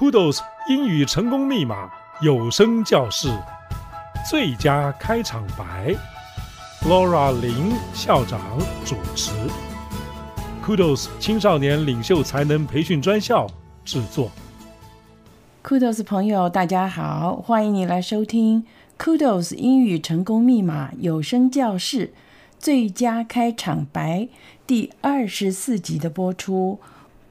[0.00, 1.90] Kudos 英语成功密码
[2.22, 3.38] 有声教室
[4.30, 5.94] 最佳开场白
[6.88, 8.40] ，Laura 林校长
[8.82, 9.30] 主持
[10.64, 13.46] ，Kudos 青少年领袖才能培训专校
[13.84, 14.30] 制作。
[15.62, 18.64] Kudos 朋友，大家好，欢迎你来收听
[18.98, 22.14] Kudos 英语成功密码有声教室
[22.58, 24.28] 最佳开场白
[24.66, 26.80] 第二十四集的播出。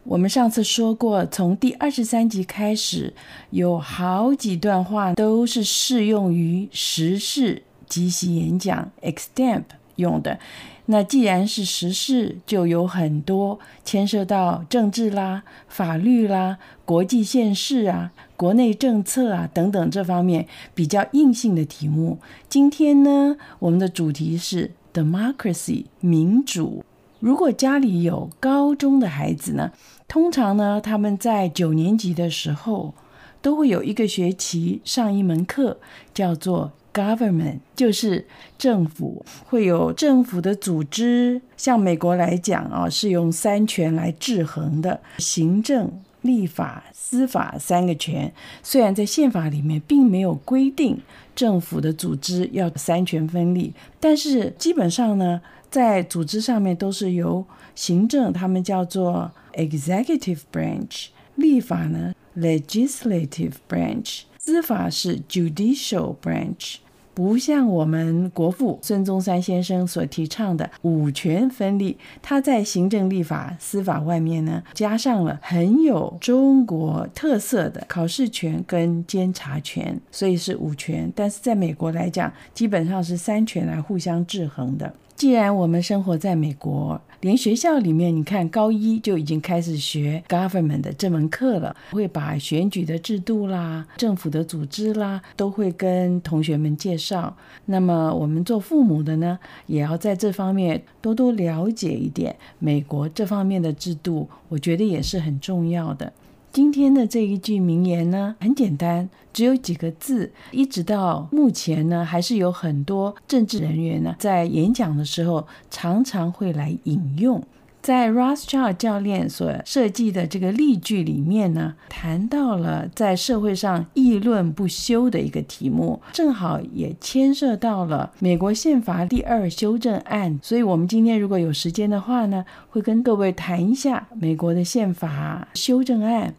[0.10, 3.14] 我们上次说过，从第二十三集开始，
[3.52, 9.66] 有好几段话都是适用于时事即席演讲 （extemp）
[9.98, 10.40] 用的。
[10.88, 22.18] 那既然是时事，就有很多牵涉到政治啦、法律啦、国际现势啊、国内政策啊等等这方面比较硬性的题目。
[22.50, 26.84] 今天呢，我们的主题是 democracy 民主。
[27.20, 29.72] 如果家里有高中的孩子呢，
[30.08, 32.94] 通常呢，他们在九年级的时候
[33.42, 35.78] 都会有一个学期上一门课，
[36.14, 38.26] 叫做 government，就是
[38.58, 41.42] 政府，会有政府的组织。
[41.58, 48.32] 像美国来讲啊，是用三权来制衡的，行政、立法、司法三个权。
[48.64, 50.98] 虽然在宪法里面并没有规定
[51.36, 55.42] 政府的组织要三权分立，但是基本上呢。
[55.70, 66.78] 在组织上面都是由行政，他们叫做 executive branch；立法呢，legislative branch；司法是 judicial branch。
[67.14, 81.12] 不像我们国父孙中山先生所提倡的五权分立，他在行政、立法、司法外面呢，加上了很有中国特色的考试权跟监察权，所以是五权。
[81.14, 84.94] 但是在美国来讲，基本上是三权来互相制衡的。
[85.20, 97.36] 既然我们生活在美国，连学校里面，你看高一就已经开始学 government 的这门课了，会把选举的制度啦、政府的组织啦，都会跟同学们介绍。
[97.66, 106.14] 那么我们做父母的呢，也要在这方面多多了解一点美国这方面的制度，我觉得也是很重要的。
[106.52, 110.32] 今天的这一句名言呢，很简单，只有几个字。
[110.52, 117.42] 一直到目前呢，还是有很多政治人员呢，在演讲的时候常常会来引用。
[117.82, 130.38] 在 Rothschild 教练所设计的这个例句里面呢，谈到了在社会上议论不休的一个题目，正好也牵涉到了美国宪法第二修正案。
[130.44, 136.34] 所以，我们今天如果有时间的话呢，会跟各位谈一下美国的宪法修正案。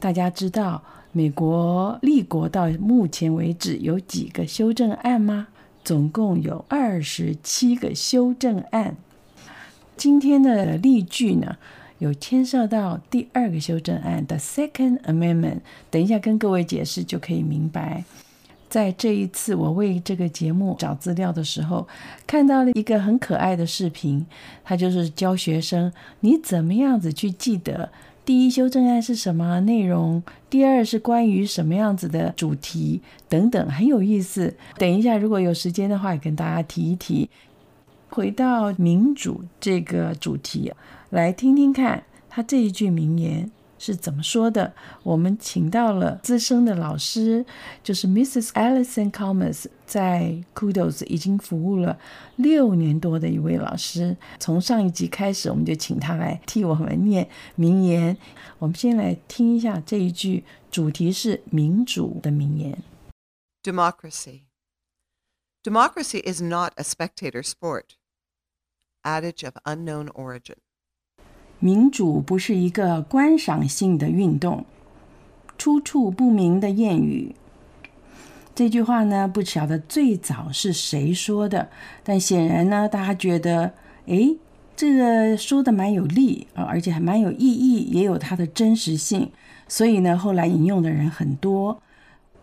[0.00, 0.82] 大家知道
[1.12, 5.48] 美国立国到目前为止有几个修正案吗？
[5.84, 8.96] 总共有二十七个修正案。
[9.98, 11.56] 今天的例句呢，
[11.98, 15.58] 有牵涉到第二个修正案的 Second Amendment。
[15.90, 18.04] 等一下跟各位解释就可以明白。
[18.68, 21.88] 在这一次我为这个节目找资料的时候，
[22.28, 24.24] 看到了一个很可爱的视频，
[24.62, 27.90] 它就是教学生你怎么样子去记得
[28.24, 34.54] 第一修正案是什么内容，第二是关于什么样子的主题等等，很有意思。
[34.76, 37.28] 等一下如果有时间的话，也跟大家提一提。
[38.08, 40.72] 回到民主这个主题，
[41.10, 44.72] 来听听看他这一句名言是怎么说的。
[45.02, 47.44] 我们请到了资深的老师，
[47.82, 48.48] 就是 Mrs.
[48.48, 51.98] Alison Calmes，在 Kudos 已经服务了
[52.36, 54.16] 六年多的一位老师。
[54.38, 58.16] 从上一集开始，我们就请他来替我们念名言。
[58.58, 62.76] 我们先来听一下这一句，主题是民主的名言
[63.62, 64.47] ：Democracy.
[65.68, 67.96] Democracy is not a spectator sport.
[69.04, 70.56] Adage of unknown origin.
[71.58, 74.64] 民主不是一个观赏性的运动，
[75.58, 77.34] 出处不明的谚语。
[78.54, 81.68] 这句话呢，不晓得最早是谁说的，
[82.02, 83.74] 但显然呢，大家觉得，
[84.06, 84.38] 诶，
[84.74, 89.30] 这个说的蛮有力啊，而且还蛮有意义，也有它的真实性，
[89.68, 91.82] 所以呢，后来引用的人很多。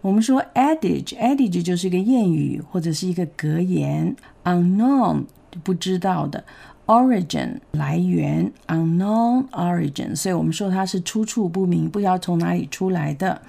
[0.06, 5.24] 我们说 adage，adage 就是一个谚语或者是一个格言，unknown
[5.64, 6.44] 不知道的
[6.86, 13.42] ，origin 来源，unknown origin，所以我们说它是出处不明，不知道从哪里出来的。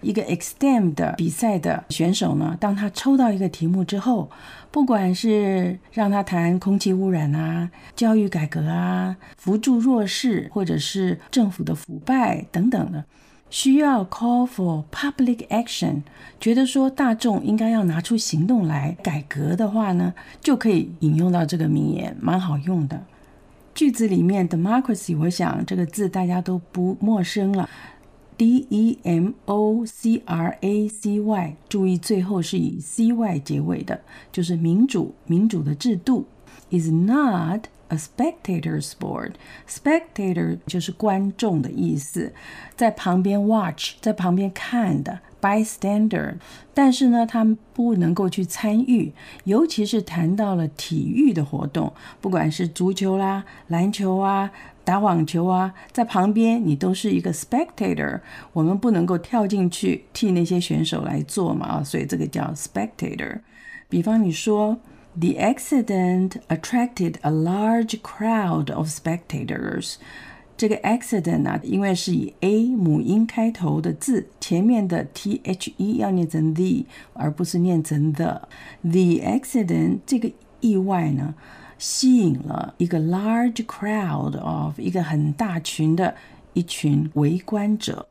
[0.00, 4.28] 一个 extemp 的比赛的选手呢，当他抽到一个题目之后，
[4.72, 13.04] 不管是让他谈空气污染啊、教育改革啊、扶助弱势，或者是政府的腐败等等的。
[13.50, 16.02] 需要 call for public action，
[16.40, 23.02] 觉得说大众应该要拿出行动来改革的话呢，就可以引用到这个名言，蛮好用的。
[23.74, 27.68] 句子里面 democracy，我想这个字大家都不陌生了。
[28.36, 34.00] D E M O C R A C Y，注意最后是以 C Y 结尾的，
[34.32, 36.26] 就是民主民主的制度。
[36.70, 39.34] Is not a spectator sport.
[39.68, 42.32] Spectator 就是观众的意思，
[42.74, 46.34] 在旁边 watch，在旁边看的 bystander。
[46.74, 49.12] 但是呢，他们不能够去参与，
[49.44, 54.50] 尤其是谈到了体育的活动，不管是足球啦、篮球啊。
[54.82, 58.18] 打网球啊，在旁边你都是一个 spectator，
[58.52, 63.38] 我们不能够跳进去替那些选手来做嘛啊，所以这个叫 spectator。
[63.88, 64.76] 比方你说
[65.19, 69.95] ，The accident attracted a large crowd of spectators。
[70.57, 75.39] 这个 accident 啊，因为是以 a 母音开头的字，前面的 the
[75.97, 80.31] 要念成 the，而不是念成 the。The accident 这个
[80.61, 81.35] 意外呢，
[81.77, 86.15] 吸引了一个 large crowd of 一个很大群的
[86.53, 88.07] 一群围观者，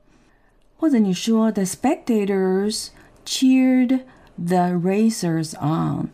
[0.76, 2.88] 或者你说 the spectators
[3.24, 4.00] cheered
[4.36, 6.08] the racers on，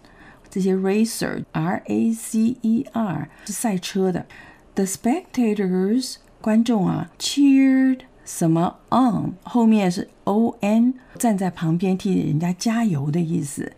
[0.55, 4.25] 这些 racer R A C E R 是赛车的
[4.73, 13.73] ，the spectators 观众啊 cheered 什么 on 后面是 O N 站在旁边替人家加油的意思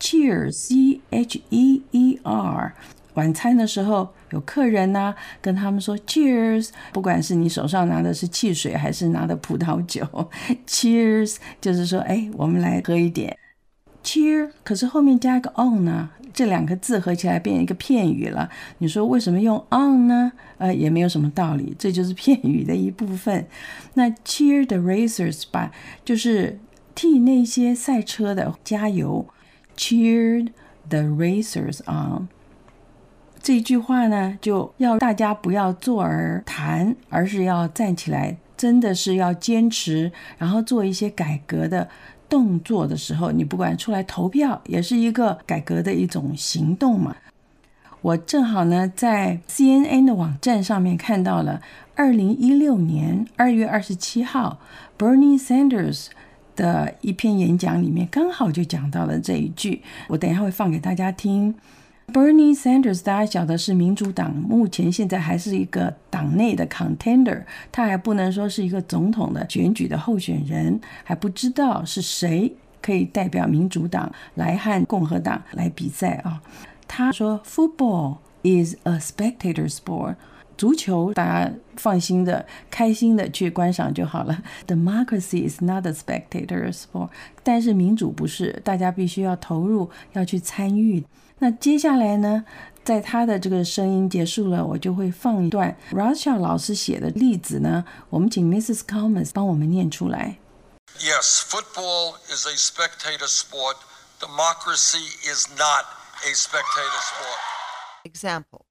[0.00, 2.72] ，cheer C H E E R。
[3.12, 10.02] 晚餐的时候，有客人呢、啊，跟他们说 “Cheers”，不管是你手上拿的是汽水，还是拿的葡萄酒，
[10.66, 13.36] “Cheers” 就是说，哎，我们来喝一点。
[14.02, 18.48] Cheer，可是后面加一个 on 呢，这两个字合起来变一个片语了。
[18.78, 20.32] 你说为什么用 on 呢？
[20.58, 23.46] 呃，也没有什么道理，这就是片语的一部分。
[23.94, 25.72] 那 Cheer the racers 吧，
[26.04, 26.58] 就是
[26.94, 29.26] 替那些赛车的加油。
[29.76, 30.48] Cheer
[30.88, 32.28] the racers on。
[33.42, 41.88] 这句话呢，就要大家不要坐而谈，而是要站起来，真的是要坚持，然后做一些改革的
[42.32, 47.14] 动作的时候，你不管出来投票，也是一个改革的一种行动嘛。
[48.00, 51.60] 我正好呢，在 CNN 的网站上面看到了，
[51.94, 54.58] 二零一六年二月二十七号
[54.98, 56.06] ，Bernie Sanders
[56.56, 61.54] 的一篇演讲里面，刚好就讲到了这一句，我等一下会放给大家听。
[62.10, 67.42] Bernie Sanders，大家晓得是民主党，目前现在还是一个党内的 contender，
[67.72, 76.40] 他还不能说是一个总统的选举的候选人，还不知道是谁可以代表民主党来和共和党来比赛啊。
[76.86, 80.14] 他说：“Football is a spectator sport，
[80.56, 84.40] 足球大家放心的、开心的去观赏就好了。
[84.68, 87.08] Democracy is not a spectator sport，
[87.42, 91.02] 但是民主不是，大家必须要投入，要去参与。”
[91.41, 92.45] 那接下来呢，
[92.83, 97.85] 在他的这个声音结束了，我就会放一段 Rothschild 老师写的例子呢。
[98.09, 98.79] 我们请 Mrs.
[98.79, 100.39] Comas 帮我们念出来。
[100.99, 103.75] Yes, football is a spectator sport.
[104.19, 105.85] Democracy is not
[106.25, 107.39] a spectator sport.
[108.03, 108.65] Example.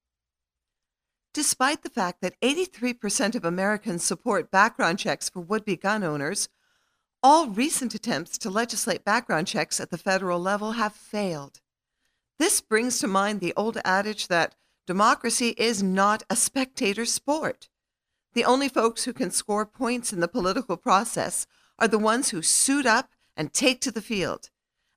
[1.33, 6.49] Despite the fact that 83% of Americans support background checks for would-be gun owners,
[7.23, 11.61] all recent attempts to legislate background checks at the federal level have failed.
[12.41, 14.55] This brings to mind the old adage that
[14.87, 17.69] democracy is not a spectator sport.
[18.35, 21.47] The only folks who can score points in the political process
[21.79, 24.51] are the ones who suit up and take to the field.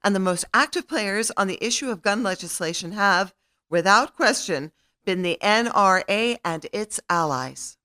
[0.03, 3.33] And the most active players on the issue of gun legislation have,
[3.69, 4.71] without question,
[5.05, 7.77] been the NRA and its allies.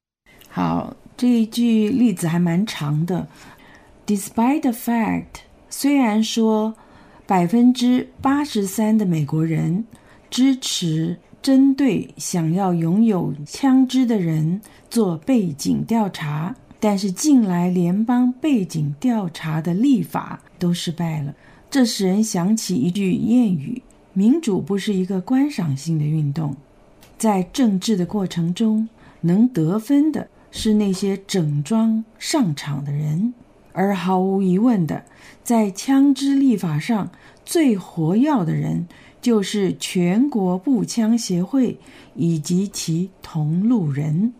[0.50, 3.28] 好，这一句例子还蛮长的。
[4.06, 6.76] Despite the fact，虽然说。
[7.29, 9.85] 百分之八十三的美国人
[10.31, 14.59] 支持针对想要拥有枪支的人
[14.89, 21.31] 做背景调查，但是近来联邦背景调查的立法都失败了。
[21.69, 23.79] 这使人想起一句谚语：
[24.13, 26.57] 民主不是一个观赏性的运动，
[27.19, 28.89] 在政治的过程中，
[29.21, 33.31] 能得分的是那些整装上场的人。
[33.73, 35.03] 而毫无疑问的，
[35.43, 37.09] 在枪支立法上
[37.45, 38.87] 最活跃的人，
[39.21, 41.77] 就是全国步枪协会
[42.15, 44.33] 以及其同路人。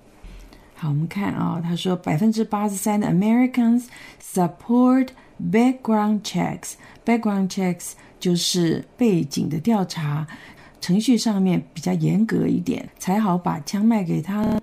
[0.76, 3.86] 好，我们看啊，他说百分之八十三的 Americans
[4.22, 5.10] support
[5.52, 6.74] background checks。
[7.06, 10.26] background checks 就是背景的调查，
[10.80, 14.60] 程序上面比较严格一点，才好把枪卖给他。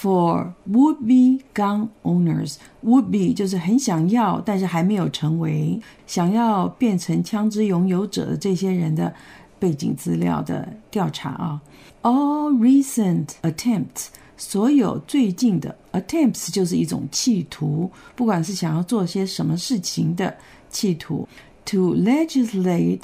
[0.00, 9.12] For would-be gun owners，would-be 就是很想要，但是还没有成为想要变成枪支拥有者的这些人的
[9.58, 11.60] 背景资料的调查啊。
[12.00, 14.06] All recent attempts，
[14.38, 20.34] 所有最近的 attempts 就是一种企图，不管是想要做些什么事情的
[20.70, 21.28] 企图。
[21.66, 23.02] To legislate，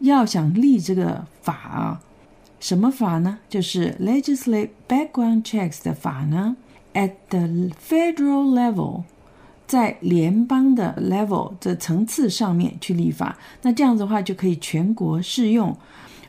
[0.00, 2.00] 要想立这个法啊，
[2.64, 3.40] 什么法呢？
[3.46, 6.56] 就是 legislate background checks 的法呢。
[6.94, 7.40] At the
[7.86, 9.02] federal level，
[9.66, 15.76] 在联邦的 level 的层次上面去立法，那这样子的话就可以全国适用，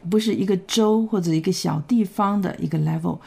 [0.10, 3.20] 不是一个州或者一个小地方的一个 level。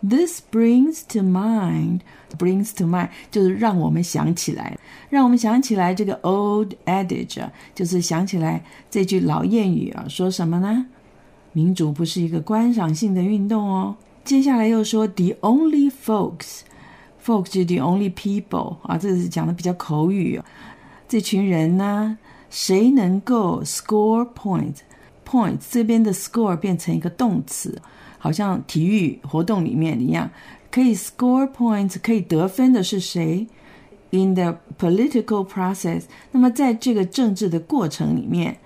[0.00, 2.00] This brings to mind,
[2.38, 4.78] brings to mind 就是让我们想起来，
[5.10, 10.86] 让我们想起来这个 old adage 就是想起来这句老谚语啊，说什么呢？
[11.54, 13.96] 民主不是一个观赏性的运动哦。
[14.22, 20.44] 接下来又说 the only folks，folks 就是 the only people 啊，这个是讲的比较口语啊。
[21.08, 22.18] 这群人呢，
[22.50, 27.80] 谁能够 score point？point 这边的 score 变成一个动词。
[28.16, 30.30] 好像体育活动里面一样，
[30.70, 33.46] 可以 score points，可以得分的是谁
[34.12, 38.56] ？In the political process，那么在这个政治的过程里面，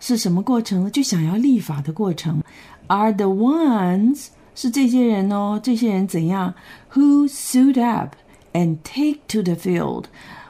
[0.00, 0.90] 是什么过程呢？
[0.90, 2.42] 就想要立法的过程。
[2.88, 6.54] Are the ones 是这些人哦，这些人怎样？
[6.94, 8.14] Who suit up
[8.52, 10.04] and take to the field？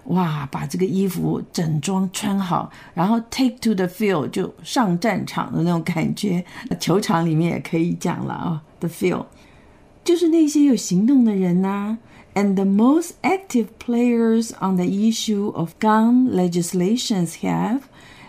[0.07, 6.45] 哇，把这个衣服整装穿好，然后 take to the field 就上战场的那种感觉。
[6.81, 9.27] 球场里面也可以讲了啊、哦、，the field
[10.03, 11.99] 就是那些有行动的人呐、啊。
[12.35, 17.83] And the most active players on the issue of gun legislations have,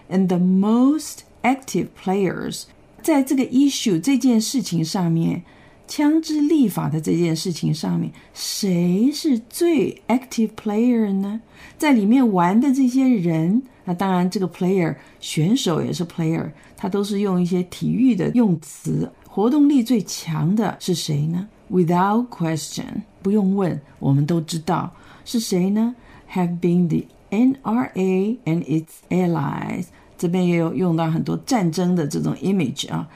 [0.09, 2.63] and the most active players
[3.01, 5.43] 在这个 issue 这件事情上面。
[5.85, 11.41] 枪支立法的这件事情上面，谁是最 active player 呢？
[11.77, 19.11] 在里面玩的这些人，那当然这个 player 选手也是 player，他都是用一些体育的用词。
[19.27, 21.47] 活动力最强的是谁呢？
[21.69, 24.95] Without question，不用问，我们都知道
[25.25, 25.93] 是谁呢？
[26.31, 29.87] Have been the NRA and its allies。
[30.18, 33.08] 这边也有用到很多战争的这种 image 啊。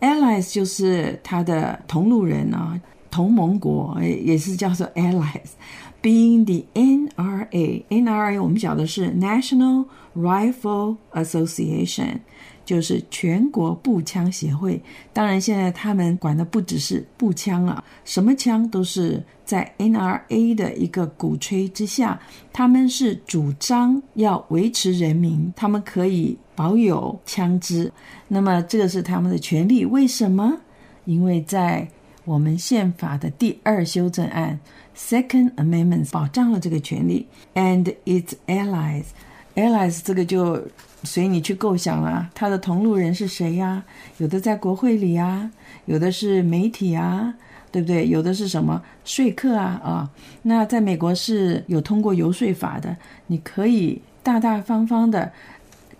[0.00, 5.52] Allies 就是他的同路人啊，同盟国也是叫做 Allies。
[6.00, 9.86] Being the NRA，NRA 我们讲的是 National
[10.16, 12.18] Rifle Association，
[12.64, 14.80] 就是全国步枪协会。
[15.12, 22.20] 当然，现在他们管的不只是步枪啊，什么枪都是在 NRA 的一个鼓吹之下，
[22.52, 26.38] 他们是主张要维持人民，他们可以。
[26.58, 27.92] 保有枪支，
[28.26, 29.84] 那么这个是他们的权利。
[29.86, 30.58] 为什么？
[31.04, 31.86] 因为在
[32.24, 34.58] 我们宪法的第二修正案
[34.96, 37.28] （Second Amendment） 保障了这个权利。
[37.54, 40.60] And its allies，allies 这个就
[41.04, 42.28] 随你去构想了。
[42.34, 43.84] 他的同路人是谁呀？
[44.16, 45.48] 有的在国会里啊，
[45.86, 47.32] 有的是媒体啊，
[47.70, 48.08] 对不对？
[48.08, 49.80] 有的是什么说客啊？
[49.84, 50.10] 啊，
[50.42, 52.96] 那在美国是有通过游说法的，
[53.28, 55.30] 你可以大大方方的。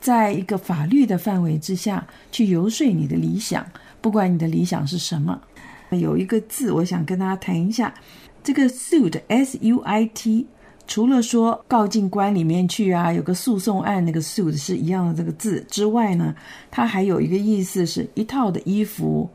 [0.01, 3.67] 在一个法律的范围之下去游说你的理想，
[4.01, 5.41] 不管你的理想是什么。
[5.91, 7.93] 有一个字，我想跟大家谈一下，
[8.43, 10.47] 这个 suit，S-U-I-T，
[10.87, 16.35] 除了说告进关里面去啊，有个诉讼案那个 suit 是一样的这个字之外呢，
[16.71, 19.29] 它还有一个意思是一套的衣服。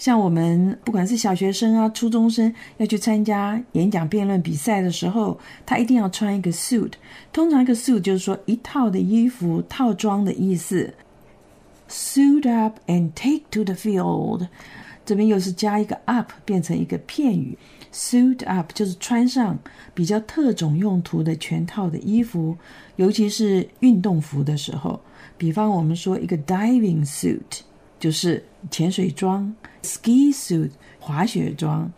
[0.00, 6.92] 像我们不管是小学生啊、初中生要去参加演讲辩论比赛的时候，他一定要穿一个 suit。
[7.34, 10.94] 通常一个 suit 就是说一套的衣服、套装的意思。
[11.90, 14.48] Suit up and take to the field。
[15.04, 17.58] 这边又是加一个 up，变成一个片语。
[17.92, 19.58] Suit up 就是穿上
[19.92, 22.56] 比较特种用途的全套的衣服，
[22.96, 24.98] 尤其是运动服的时候。
[25.36, 27.60] 比方我们说一个 diving suit。
[28.00, 31.88] 就是潜水装，ski suit 滑雪装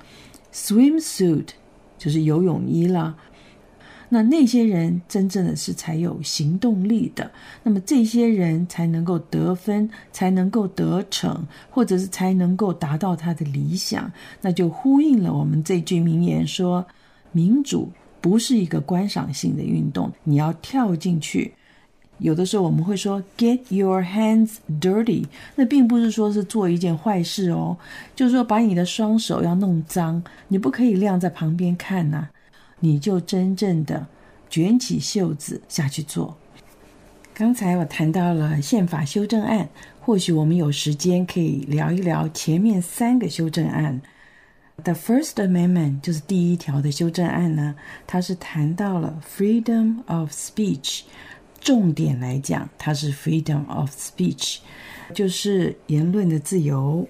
[0.53, 1.47] ，swim suit
[1.97, 3.17] 就是游泳衣啦。
[4.11, 7.31] 那那些人真正的是才有行动力的，
[7.63, 14.13] 那么这些人才能够得分，才能够得逞，或者是才能够达到他的理想。
[14.43, 16.85] 那就呼应了我们这句名言说：
[17.31, 17.91] 民主
[18.21, 21.55] 不是一个观赏性的运动，你要跳进去。
[22.19, 25.26] 有的时候我们会说 “get your hands dirty”，
[25.57, 27.76] 那并不是说是做一件坏事哦，
[28.14, 32.28] 就是说把你的双手要弄脏，你不可以晾在旁边看呐、
[32.78, 34.07] 你就真正的
[34.49, 36.37] 卷起袖子下去做。
[37.35, 39.69] 刚才我谈到了宪法修正案，
[40.00, 44.00] 或许我们有时间可以聊一聊前面三个修正案。
[44.85, 47.75] The First Amendment 就是第一条的修正案呢，
[48.07, 51.02] 它是谈到了 freedom of speech。
[51.62, 54.59] 重点来讲，它是 freedom of speech，
[55.14, 57.07] 就是言论的自由。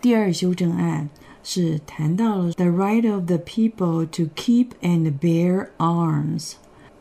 [0.00, 1.08] 第二修正案
[1.42, 6.52] 是谈到了 the right of the people to keep and bear arms，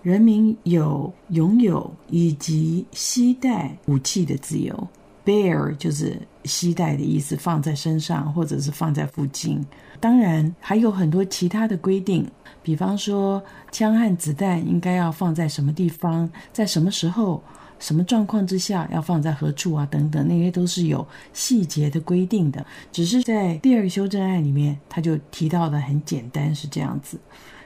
[0.02, 4.88] 人民有拥有以及携带武器的自由。
[5.26, 9.66] bear 就是携带的意思，放在身上或者是放在附近。
[10.04, 12.30] 当然还有很多其他的规定，
[12.62, 13.42] 比方说
[13.72, 17.42] 枪和子弹应该要放在什么地方，在什么时候。
[17.80, 19.86] 什么状况之下要放在何处啊？
[19.92, 22.66] 等等，那些都是有细节的规定的。
[22.94, 27.20] 只是在第二个修正案里面，他就提到的很简单，是这样子。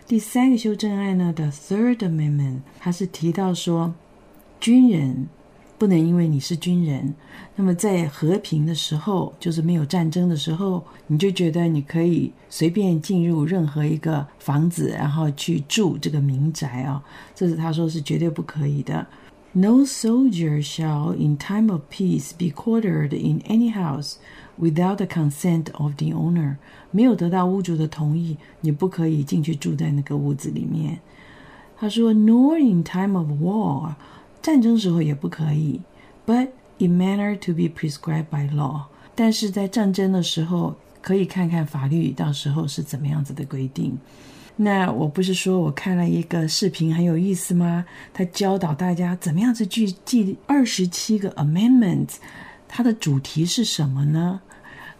[0.07, 3.93] 第三个修正案呢的 Third Amendment，它是提到说，
[4.59, 5.27] 军人
[5.78, 7.12] 不能因为你是军人，
[7.56, 17.02] 那么在和平的时候，就是没有战争的时候，你就觉得你可以随便进入任何一个房子，然后去住这个民宅啊，
[17.34, 19.06] 这是他说是绝对不可以的。
[19.54, 24.14] No soldier shall, in time of peace, be quartered in any house
[24.58, 26.56] without the consent of the owner.
[26.90, 31.00] 没有得到屋主的同意，你不可以进去住在那个屋子里面。
[31.76, 33.94] 他说，Nor in time of war，
[34.47, 35.81] 战争时候也不可以。
[36.25, 43.97] But in manner to be prescribed by law，但是在战争的时候，可以看看法律到时候是怎么样子的规定。
[44.55, 47.83] 那我不是说我看了一个视频很有意思吗？
[48.13, 52.11] 他教导大家怎么样子去记二十七个 amendment，
[52.69, 54.39] 它的主题是什么呢？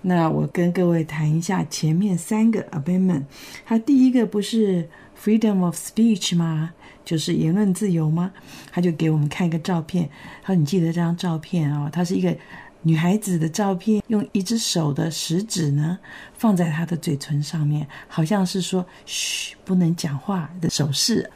[0.01, 3.23] 那我跟各位谈一下前面三个 amendment。
[3.65, 6.73] 它第一个不是 freedom of speech 吗？
[7.07, 8.29] 就是言论自由吗？
[8.71, 10.07] 他就给我们看一个照片。
[10.43, 11.89] 他说：“你记得这张照片啊、哦？
[11.89, 12.37] 它是一个。”
[12.83, 15.97] 女孩子的照片，用一只手的食指呢
[16.37, 21.29] 放在她的嘴唇上面，好像是说“嘘，不能讲话”的手势。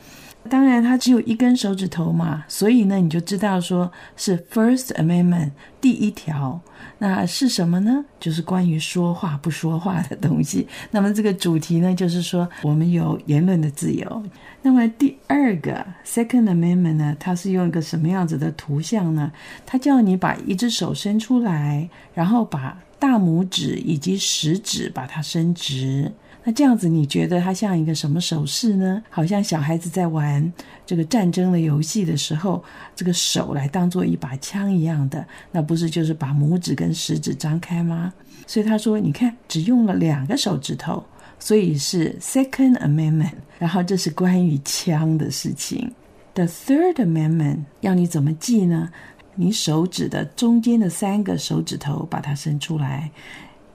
[0.50, 6.60] 当然，它只有一根手指头嘛，所以呢，你就知道说是 First Amendment 第一条。
[6.98, 8.04] 那是什么呢？
[8.20, 10.68] 就是关于说话不说话的东西。
[10.90, 14.24] 那么这个主题呢，就是说我们有言论的自由。
[14.64, 19.32] 那么第二个 Second Amendment 呢，它是用一个什么样子的图像呢？
[19.66, 26.12] 它叫你把一只手伸出来，然后把大拇指以及食指把它伸直。
[26.44, 29.04] 那这样子你觉得它像一个什么手势呢？
[29.10, 30.52] 好像小孩子在玩
[30.86, 32.64] 这个战争的游戏的时候，
[32.96, 38.12] 这个手来当做一把枪一样的，那不是就是把拇指跟食指张开吗？
[38.48, 41.04] 所以他说，你看，只用了两个手指头。
[41.44, 45.92] 所以是 Second Amendment，然后这是关于枪的事情。
[46.36, 48.92] The Third Amendment 要你怎么记呢？
[49.34, 53.10] 你手指的中间的三个手指头把它伸出来，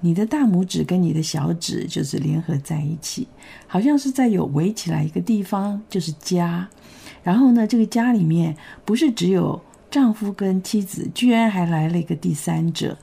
[0.00, 3.26] 你的大拇指跟你的小指就是联合在一起，
[3.66, 6.68] 好像是在有围起来一个地方，就是家。
[7.22, 12.96] 然后呢，这个家里面不是只有丈夫跟妻子，居然还来了一个第三者。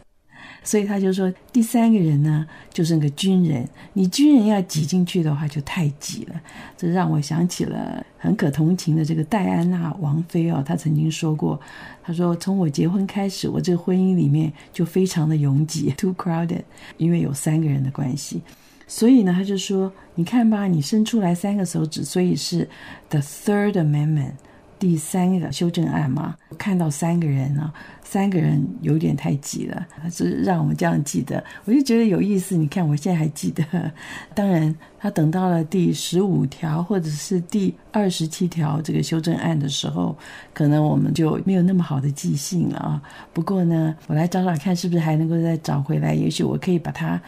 [0.64, 3.68] 所以他就说，第三个人呢，就是那个军人。
[3.94, 6.42] 你军人要挤进去的话，就太挤了。
[6.78, 11.60] 这让我想起了很可同情的这个戴安娜王妃哦，她曾经说过，
[12.02, 16.64] 她说从我结婚开始，我这个婚姻里面就非常的拥挤， too crowded，
[16.98, 18.42] 因为有三个人的关系。
[18.88, 22.70] 所以呢，他就说，你看吧，你伸出来三个手指，所以是
[23.10, 24.34] the third amendment。
[24.84, 27.72] 第三个修正案嘛，看到三个人呢，
[28.04, 32.58] 三个人有点太挤了，是让我们这样记得，我就觉得有意思。
[32.58, 33.64] 你看，我现在还记得。
[34.36, 40.14] 当然，他等到了第十五条或者是第二十七条这个修正案的时候，
[40.54, 43.02] 可能我们就没有那么好的记性了啊。
[43.32, 46.14] 不过呢，我来找找看，是不是还能够再找回来？
[46.14, 47.22] 也许我可以把它。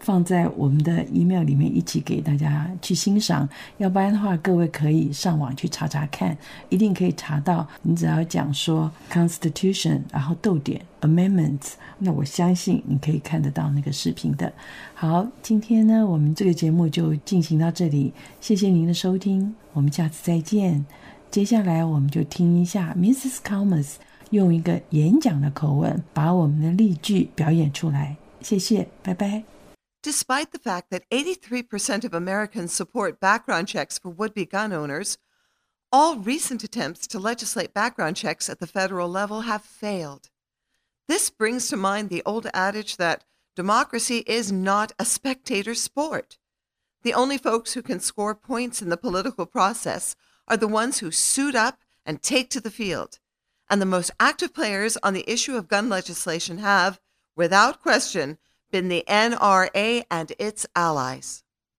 [0.00, 3.48] 放在我们的 email 里面一起给大家去欣赏，
[3.78, 6.36] 要不然的话，各位可以上网去查查看，
[6.68, 7.66] 一定可以查到。
[7.82, 14.52] 你只要讲说 Constitution，然后逗点 Amendments，那我相信你可以看得到那个视频的。
[14.94, 20.84] 好，今天呢，我们这个节目就进行到这里，谢谢您的收听，我们下次再见。
[21.30, 23.36] 接下来我们就听一下 Mrs.
[23.44, 23.96] Calmus
[24.30, 29.57] 用一个演讲的口吻把我们的例句表演出来，谢谢，拜拜。
[30.02, 35.18] Despite the fact that 83% of Americans support background checks for would be gun owners,
[35.90, 40.30] all recent attempts to legislate background checks at the federal level have failed.
[41.08, 43.24] This brings to mind the old adage that
[43.56, 46.38] democracy is not a spectator sport.
[47.02, 50.14] The only folks who can score points in the political process
[50.46, 53.18] are the ones who suit up and take to the field.
[53.70, 57.00] And the most active players on the issue of gun legislation have,
[57.34, 58.38] without question,
[58.70, 61.42] been the NRA and its allies.